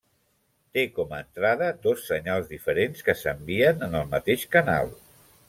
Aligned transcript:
Té 0.77 0.85
com 0.95 1.11
a 1.17 1.19
entrada 1.25 1.67
dos 1.83 2.01
senyals 2.07 2.49
diferents 2.55 3.07
que 3.11 3.17
s'envien 3.21 3.87
en 3.91 3.99
el 4.01 4.11
mateix 4.17 4.49
canal. 4.59 4.93